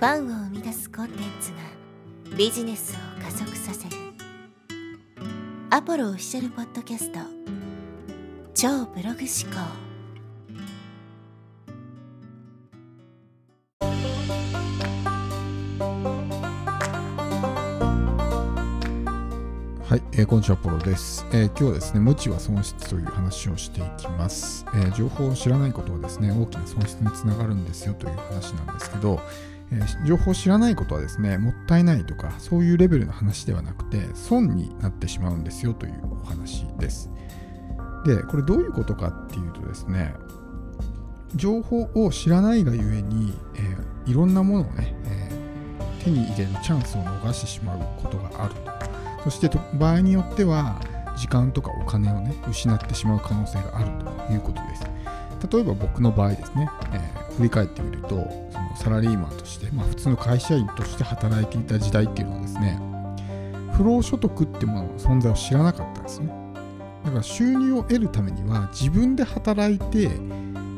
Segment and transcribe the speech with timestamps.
[0.00, 1.58] ファンを生み出すコンテンツが
[2.34, 3.96] ビジネスを加速させる。
[5.68, 7.18] アポロオフィシャルポッドキャスト。
[8.54, 9.60] 超ブログ思考。
[19.84, 29.20] はい、えー、こんにちは、ポロです、えー、今日はですね、無知は損失という話をしていきます、えー、情報を知らないことはですね、大きな損失につながるんですよという話なんですけど、
[29.72, 37.10] え、情報を知らないことはですね、もったいないとか、そういうレベルの話ではなくて、損になってしまうんですよというお話です。
[38.04, 40.14] で、これどういうことかっていうとですね、
[41.34, 48.70] 情報を知らないがゆえに、えー、いろんなものをね、えー、手に入れるチャンスを逃してしまうことがあると。
[49.24, 50.80] そして場合によっては、
[51.16, 53.90] 時間とかお金をね、失ってしまう可能性がある
[54.26, 54.84] ということです。
[55.52, 58.08] 例えば僕の場合ですね、えー、振り返ってみると、
[58.52, 62.78] そのサラリーマンとして、まあ、普通の会社員として働いていた時代っていうのはですね、
[63.72, 66.30] 不労所得っていうものの存在を知らなかったんですね。
[67.02, 70.10] だから収入を得るためには自分で働いて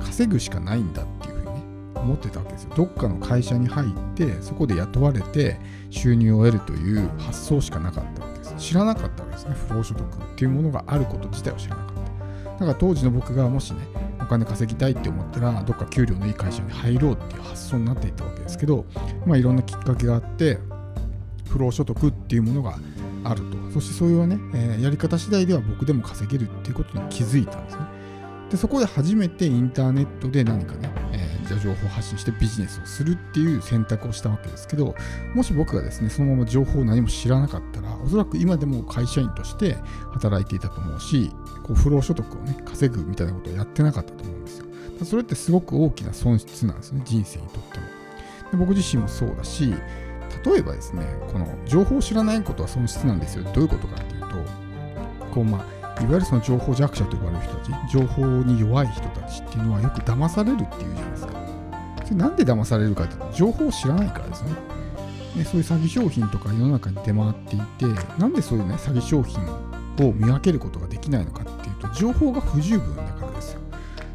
[0.00, 1.62] 稼ぐしかないんだっていうふうにね、
[1.94, 2.72] 思ってたわけですよ。
[2.74, 5.60] どっかの会社に入ってそこで雇われて
[5.90, 8.54] 収入を得るという発想しかなかったわけです。
[8.56, 9.54] 知らなかったわけですね。
[9.68, 12.52] 不労所得っていうものがあること自体を知らなかった。
[12.52, 13.80] だから当時の僕がもしね、
[14.26, 18.84] お金稼ぎたいって思ったら、どっか給料のいい会社に入ろうっていう発想になっていったわけですけど、
[19.24, 20.58] まあいろんなきっかけがあって、
[21.48, 22.76] 不労所得っていうものが
[23.22, 23.70] あると。
[23.74, 27.82] そしてそういうね、えー、やり方次第では僕でも稼げるっていうことに気づいたんですね。
[28.50, 34.94] で、そこで初めてインターネットで何かね、え、じゃあ情報発信してビジネスをするっていう選択をしたわけですけど、
[35.34, 39.76] もし僕がですね、そのまま情報を何も知らなかったら、おそらく今でも会社員として
[40.12, 41.30] 働いていたと思うし、
[41.62, 44.66] こう不労所得をね、稼ぐみたいなことをやってなかったと思うんですよ。
[45.04, 47.86] それってすごく大きな損失なんですね、人生にとっても。
[48.52, 49.74] で僕自身もそうだし、
[50.44, 53.44] 例えばですね、この情報を知らないことは損失なんですよ。
[53.52, 54.26] どういうことかっていうと、
[55.34, 55.64] こうまあ、
[56.02, 61.32] いわゆるその情報弱者と呼ばれる人たち、情報に弱い人たちっていうのはよく騙されるっていうじゃないですか。
[62.04, 64.50] それなんで騙されるかっていうと、情報を知らないからですね。
[65.36, 67.86] ねそういう詐欺商品とか世の中に出回っていて、
[68.18, 69.42] なんでそういうね、詐欺商品
[70.06, 73.60] を見分けることができないのかっていうと、情報が不十分だからですよ。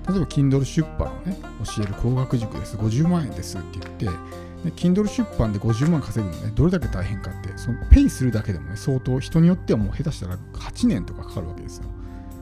[0.10, 4.20] 例えば、Kindle 出版をね、教える高学塾です、50万円ですって言って、
[4.64, 11.86] ね、Kindle 出版で50万稼ぐのね、どれだけ大変かって、そのペイするだけでもね、相当人によってはもう下手したら8年とかかかるわけですよ。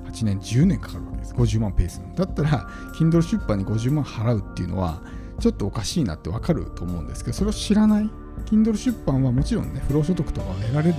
[0.05, 1.33] 8年、10年かかるわけです。
[1.33, 2.15] 50万ペイするの。
[2.15, 5.01] だったら、Kindle 出版に50万払うっていうのは、
[5.39, 8.09] ちょっとおかしいなってわかると思うんですけど、それを知らない。
[8.45, 10.95] Kindle 出版はもちろんね、不労所得とかは得られる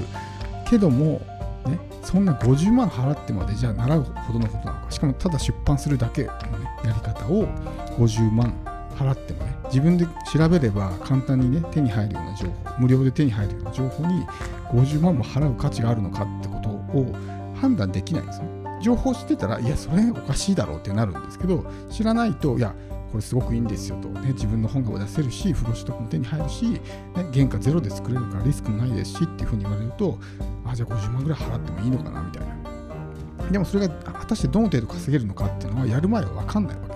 [0.66, 1.20] けども、
[1.66, 4.90] ね、そんな50万払ってまでじゃあ習うほどのことなのか。
[4.90, 6.34] しかもただ出版するだけの、ね、
[6.84, 7.46] やり方を
[7.98, 8.54] 50万
[8.96, 14.26] 払ってもね、自分で調べれば簡単にね、手に入るような情報、無料で手に入るような情報に
[14.72, 17.14] 50万も払う価値があるのかってことを
[17.54, 18.48] 判断できないんですね。
[18.82, 22.74] 情報知ってたら、いや、それおかしいだろうってなるんですけど、知らないと、いや、
[23.12, 26.80] これすごくいいんですよと、ね、自分の本が出せるし、不労所得も手に入るし、ね、
[27.32, 30.18] 原価ゼロで作れるからリスクもないですしっていうふうに言われると、
[30.64, 33.50] あ、じゃあ50万ぐらい払ってもいいのかなみたいな。
[33.50, 36.89] でもそれが果たしてどの程度稼げるのかっていうのはやる前は分かんないわけ。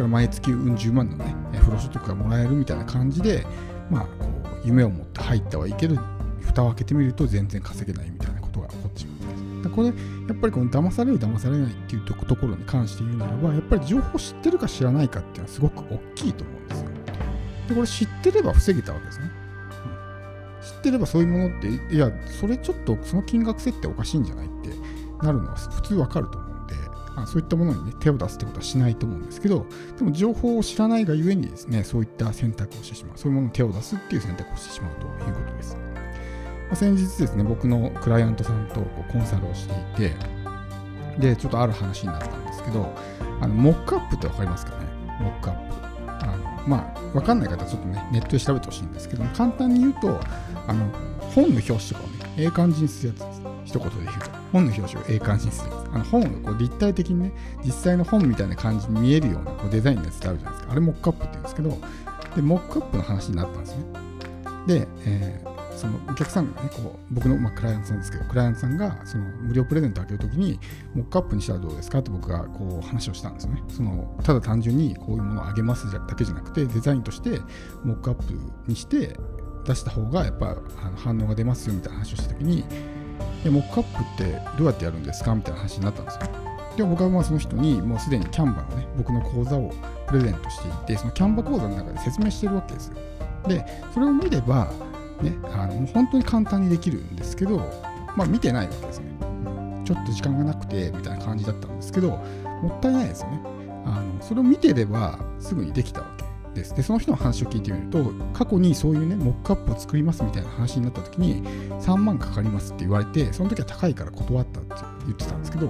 [0.00, 3.46] から毎月うん十万のね、不労所得がもらえるみたいな感じで、
[3.90, 4.28] まあ、こ
[4.64, 5.96] う夢を持って入ったはいいけど、
[6.40, 9.74] 蓋を開けてみると全然稼げないみたいなことが起こってしまうんです。
[9.74, 16.88] これ、やっぱりこの騙される、騙されないっていうところに関して言うならば、やっぱり情報を知ってるか知らないかっていうのはすごく大きいと思うんですよ。
[17.68, 19.30] で、これ知ってれば防げたわけですね。
[20.62, 22.10] 知ってればそういうものって、いや、
[22.40, 24.70] それちょっとその金額設定おかしいんじゃないって
[25.24, 26.49] なるのは普通わかると思う。
[27.16, 29.66] あそういったものに、ね、手を出すってことはしないと思うんですけど、
[29.98, 35.76] でも情報を知らないがゆえにですね、そういった選択をしてしまう、そういうものに手を出すっていう選択をしてしまうということです。
[35.76, 40.14] まあ、先日ですね、僕のクライアントさんとこうコンサルをしていて、
[41.18, 42.92] で、ちょっとある話になったんですけど、
[43.40, 44.86] あのモックアップってわかりますかね？
[45.20, 45.74] モックアップ。
[46.06, 50.20] あのまあ、わかんない方はちょっとね、ネットで調べてほしいんですけども、簡単に言うと、
[50.66, 50.86] あの
[51.34, 53.29] 本の表紙とかをね、ええ感じにするやつ。
[53.70, 54.30] 一言で言うと。
[54.52, 55.70] 本の表紙をええ感にする。
[55.92, 57.32] あの本をこう立体的にね、
[57.64, 60.72] 実際の本みたいな感じに見えるようなこうデザインのやつってあるじゃないですか。
[60.72, 61.78] あれモックアップって言うんですけど、
[62.36, 63.84] で、モックアップの話になったんですね。
[64.66, 70.58] で、えー、そのお客さんがね、こう僕の、まあ、クライアントさんですけど、クライアントさんがその無料プレゼントをあげるときに、
[70.94, 73.62] モックアップにしたらどうですかって僕がこう話をしたんですよね。
[73.68, 77.40] そのただ単純にこういうものをあげますだけじゃなくて、デザインとして
[77.84, 78.34] モックアップ
[78.66, 79.16] にして
[79.64, 82.44] 出した方がやっぱあの反応が出ますよみたいな話をしたとき
[83.48, 86.20] に、モックアップってどうやってやるんですかみたいな話になったんですよ。
[86.76, 89.72] で僕はまあその人にもうすでにキャンバのね、僕の講座を
[90.06, 92.94] プレゼントしていて、そのキャンバ講座の中で説明してるわけですよ。
[93.48, 94.70] でそれを見れば、
[95.22, 97.58] ね、あの本当に簡単にできるんですけど、
[98.16, 99.06] まあ、見てないわけですね、
[99.84, 103.40] ちょっと時間がなくてみたいな感じだったんですけどもったいないですよね
[103.86, 106.74] あのそれを見てればすぐにできたわけです。
[106.74, 111.42] でその人の話を聞いてみると過去にそういうねモックアップを作りますみたいな話になった時に
[111.80, 114.74] 3万かかりますって言われてその時は高いから断ったって
[115.06, 115.68] 言ってたんですけど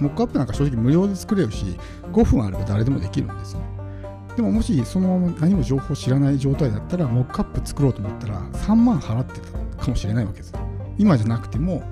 [0.00, 1.78] モックアップなんか正直無料で作れるし
[2.12, 3.60] 5分あれば誰でもできるんですよ。
[4.36, 10.52] でももしそのまま何も情報を知らない状態だったらモックアップ作ろうと思ったら3万払ってたかもしれないわけです
[10.98, 11.82] 今じゃなくても、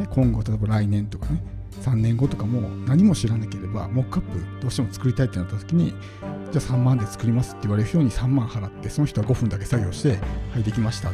[0.00, 1.44] ね、今後例えば来年とかね
[1.80, 5.90] 3年後とかも何も知らなければモックアップどうしても作りたいってなった時に
[6.52, 10.18] じゃあ3万で作りますって言われる人に3万払ってその人は5分だけ作業して
[10.52, 11.10] はいできました。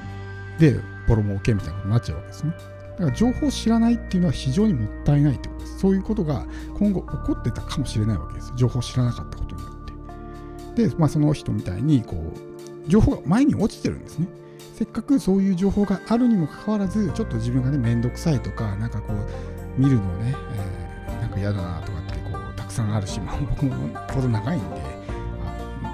[0.59, 2.53] でボロ儲けみたいなことになっちゃうわけですね。
[2.99, 5.79] だから情報を知らないっていうのは非常にもったいないってことです。
[5.79, 6.47] そういうことが
[6.79, 10.89] 今後起こってたかもしれないわけです情報を知らなかったことによって。
[10.89, 14.27] で、まあ、その人みたいにこう情報が前に落ちてるんですね。
[14.75, 23.75] せっかくそういう情報があるにもかかわらずちょっと自分がねめんどくさいとかなんかこう見るのね、えー、なんか嫌だなとかってこうたくさんあるし、まあ、 僕も
[24.13, 24.67] ほど長いんで、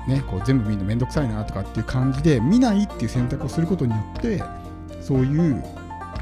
[0.09, 4.43] あね、こう全部見るのめんどくさいなとかっていう感じで見ないっていう選択をすることによって
[5.01, 5.63] そういう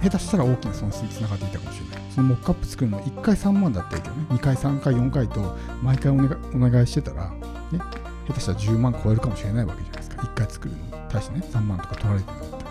[0.03, 2.03] 下手したら大きな損失につながっていたかもしれない。
[2.13, 7.31] そのモックアップ作るの1回3万だったけどね、2回、3回、4回と毎回お願お願いしてたら、
[7.71, 7.79] ね、
[8.27, 10.23] 下手したら10万超えるかもしれないわけじゃないですか。
[10.23, 12.63] 1回作るのに対してね、3万とか取られてた。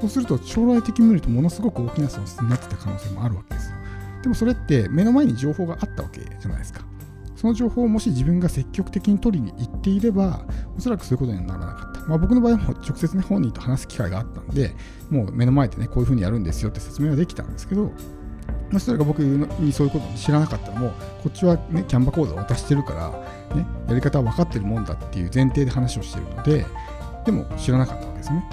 [0.00, 3.76] そうすると将来的に見るとものすごく大きな損失になってた可能性もあるわけですよ。
[4.22, 6.84] でもそれって目の前に情報があったわけじゃないですか。
[7.40, 10.44] その情報をもし自分が積極的に取りに行っていれば、
[10.76, 12.00] おそらくそういうことにはならなかった。
[12.06, 14.76] まあ、僕の場合も直接ね、本人と話す機会があったんで、
[15.08, 17.92] もう目の前でね、こういうふうにやるんですよって説明はできたんですけど、
[18.70, 20.92] まあ、それが僕にそういうことを知らなかったらもう、
[21.22, 26.66] こっちはね、キャンバ講座を渡してるから、ね、やり方は分かってるもんだっていう前提で話をしてるので、
[27.24, 28.44] でも知らなかったわけですね。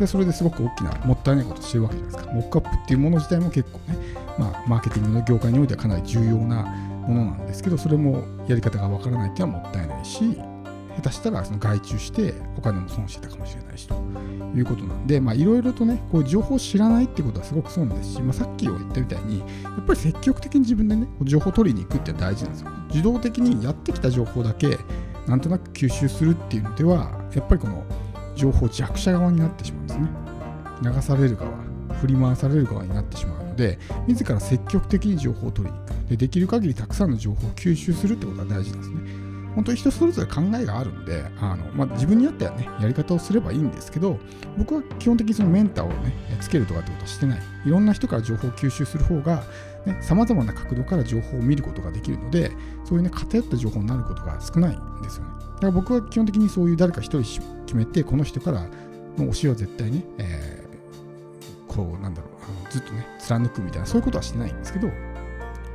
[0.00, 2.32] で、それですごく大きな、もったいないことをしてるわけじゃないですか。
[2.32, 3.98] モックアップっていうもの自体も結構ね、
[4.38, 6.64] まあ、マーケティングの業界においてはかなり重要な
[7.06, 10.38] ものなんですけど、それもやり方がわからないっていうのはもったいないし、
[10.96, 13.94] 下手したらその外注してお金も損してたかもしれないしと
[14.54, 19.44] いうことなんで、いろいろとね、こう情報を知らないってことはすごく損ですし、まあ、さっき言ったみたいに、や
[19.82, 22.70] っぱり積極的に自分でね、情報を取りに行くって大事なんですよ。
[22.88, 24.78] 自動的にやってきた情報だけ、
[25.26, 27.84] なんとなく吸収するっていうのでは、やっぱりこの
[28.40, 30.08] 情報弱者側になってしまうんですね。
[30.82, 31.50] 流される側、
[32.00, 35.90] 振り回される側になってしまうので、自ら積極的に情報を取りに行く。
[36.08, 39.30] でできる限りたくさんの情報を吸収するってことが大事なんですね。
[39.54, 44.18] 本当に人それぞれ考えがあるんで、あのまあ、自分によってはね、やり方をすればいいんですけど、
[44.56, 47.40] 僕は基本的にそのメンターをね、つけるとかってことはしてない。
[47.66, 49.42] いろんな人から情報を吸収する方が、
[50.00, 52.52] さまざまな角度から情報を見ることができるので、
[52.84, 55.30] そういうね、偏った情報になることが少ないんですよね。
[55.54, 57.24] だから僕は基本的にそういう誰か一人
[57.70, 58.66] 決めて、この人から
[59.16, 64.88] の教えを絶対ね、えー、こう、なんだろうあの、ずっとね、貫くみたいな、そういうことはしてないんですけど、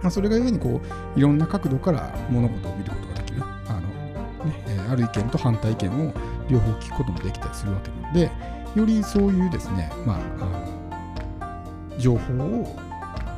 [0.06, 0.81] まあ、それがゆえにこ
[1.15, 4.53] ういろんな角度から物事を見ることができるあの、ね、
[4.88, 6.13] ある意見と反対意見を
[6.47, 8.31] 両方聞くこともできたりするわけなので
[8.75, 12.80] よりそういうですね、まあ、あの情報を、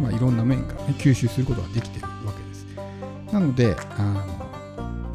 [0.01, 2.65] まあ、いろんな面から、ね、吸収することができてるわけです。
[3.31, 4.36] なのであの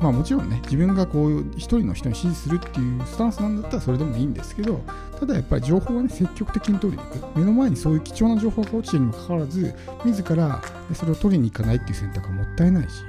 [0.03, 4.81] まあもちろんね、自分がこういう一人の人に指示するっていうスタンスなんだったらそれでもいいんですけど、
[5.19, 7.39] ただやっぱり情報はね、積極的に取りに行く。
[7.39, 10.61] 目の前にそういう貴重な情報が落ちてるにもかかわらず、自ら
[10.95, 13.05] それを取りに行かないっていう選択はもったいないし、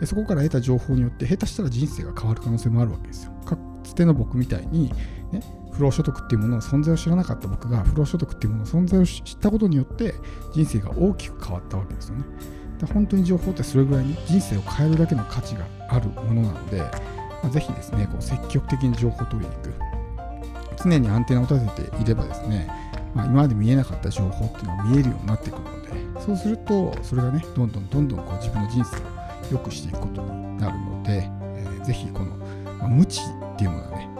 [0.00, 3.32] でそこから得た情報によって下手したら人生が変わる可能性もあるわけですよ。
[3.44, 4.90] かつての僕みたいに、
[5.32, 10.14] ね、不労所得っていうものの存在を知らなかった僕が不労所得っていうものの存在を知ったことによって
[10.54, 12.24] 人生が大きく変わったわけですよね。
[12.86, 16.88] 本当に情報ってそれぐらいに人生を変えるだけの価値があるものなので、ま
[17.44, 19.74] あ、ぜひですね、こう積極的に情報を取りに行く。
[20.82, 22.68] 常にアンテナを立てていればですね、
[23.14, 29.00] まあ、今まで見えなかった情報っていうのが見えるようになってくるので、そうすると、それがね、どんどんどんどんこう自分の人生を
[29.52, 32.36] 良くしていくことになるので、えー、ぜひこの、
[32.78, 34.11] まあ、無知っていうものはね、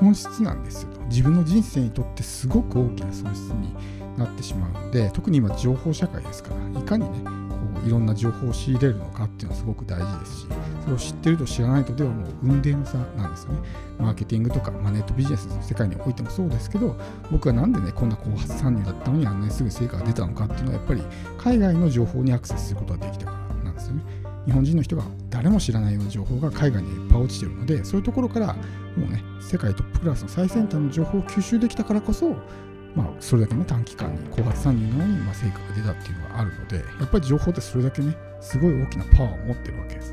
[0.00, 0.88] 損失なんですよ。
[1.10, 3.74] 自分の人生にとってすごく大きな損失に
[4.16, 10.46] なってしまうので特に今情報社会ですからいかにねこういろんな情報を仕入れるのかっていうのはすごく大事ですし
[10.82, 13.60] それを知ってると知らないとではもう運命の差なんですよね
[13.98, 16.96] マーケティングとか、まあ、ネットビジネスの世界においてもそうですけど
[17.30, 21.02] 僕はなんでねこんな後発参入だったのにあんなにすぐ成果が出たのかっていうのはやっぱり
[21.38, 24.19] 海外の情報にアクセスすることができたからなんですよね
[24.50, 28.48] 日本人の人が誰も知らないような情報が海外にいっぱい落ちてるのでそういうところから
[28.96, 32.34] もうね世界トップクラスの最先端の情報を吸収できたからこそ
[32.96, 40.12] まあ、それだけね、短期間に後発参入なのに、まあ、成果が出たっていうのがあるので、やっぱり情報ってそれだけね、すごい大きなパワーを持ってるわけです。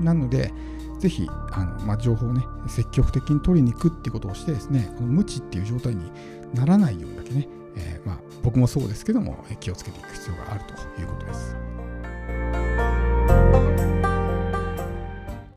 [0.00, 0.50] なので、
[0.98, 6.10] ぜひあの、まあ、情報をね積極的に取りに行くってことをしてですねこの無知っていう状態に
[6.54, 11.67] ならないようにだけね、えー、まあ、僕もそうですけども気をつけていく必要があるということです。